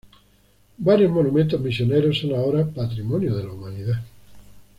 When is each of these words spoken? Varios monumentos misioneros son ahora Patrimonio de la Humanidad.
Varios 0.79 1.11
monumentos 1.11 1.61
misioneros 1.61 2.17
son 2.17 2.33
ahora 2.33 2.65
Patrimonio 2.67 3.35
de 3.35 3.43
la 3.43 3.51
Humanidad. 3.51 4.03